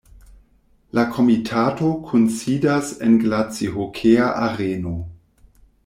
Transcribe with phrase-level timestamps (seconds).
[0.99, 4.97] La komitato kunsidas en glacihokea areno.